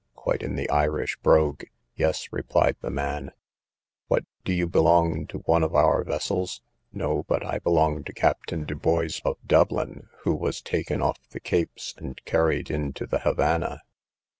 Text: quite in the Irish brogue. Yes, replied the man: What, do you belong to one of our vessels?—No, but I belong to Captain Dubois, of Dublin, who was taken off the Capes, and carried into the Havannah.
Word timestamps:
quite 0.15 0.41
in 0.41 0.55
the 0.55 0.67
Irish 0.71 1.15
brogue. 1.17 1.63
Yes, 1.95 2.29
replied 2.33 2.75
the 2.81 2.89
man: 2.89 3.33
What, 4.07 4.23
do 4.43 4.51
you 4.51 4.65
belong 4.65 5.27
to 5.27 5.37
one 5.45 5.61
of 5.61 5.75
our 5.75 6.03
vessels?—No, 6.03 7.21
but 7.27 7.45
I 7.45 7.59
belong 7.59 8.03
to 8.05 8.11
Captain 8.11 8.65
Dubois, 8.65 9.21
of 9.23 9.37
Dublin, 9.45 10.07
who 10.21 10.33
was 10.33 10.59
taken 10.59 11.03
off 11.03 11.19
the 11.29 11.39
Capes, 11.39 11.93
and 11.97 12.19
carried 12.25 12.71
into 12.71 13.05
the 13.05 13.19
Havannah. 13.19 13.83